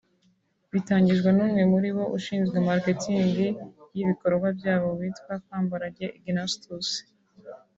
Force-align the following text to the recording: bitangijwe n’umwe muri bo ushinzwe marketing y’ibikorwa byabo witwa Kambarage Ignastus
bitangijwe 0.73 1.29
n’umwe 1.35 1.61
muri 1.71 1.89
bo 1.95 2.03
ushinzwe 2.17 2.57
marketing 2.67 3.19
y’ibikorwa 3.95 4.47
byabo 4.57 4.87
witwa 4.99 5.33
Kambarage 5.45 6.05
Ignastus 6.19 6.87